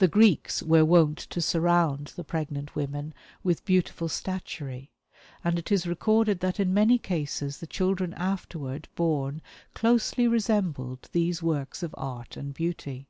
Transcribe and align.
The 0.00 0.06
Greeks 0.08 0.62
were 0.62 0.84
wont 0.84 1.16
to 1.16 1.40
surround 1.40 2.08
the 2.08 2.24
pregnant 2.24 2.74
women 2.76 3.14
with 3.42 3.64
beautiful 3.64 4.06
statuary, 4.10 4.90
and 5.42 5.58
it 5.58 5.72
is 5.72 5.86
recorded 5.86 6.40
that 6.40 6.60
in 6.60 6.74
many 6.74 6.98
cases 6.98 7.56
the 7.56 7.66
children 7.66 8.12
afterward 8.12 8.86
born 8.96 9.40
closely 9.72 10.28
resembled 10.28 11.08
these 11.12 11.42
works 11.42 11.82
of 11.82 11.94
art 11.96 12.36
and 12.36 12.52
beauty. 12.52 13.08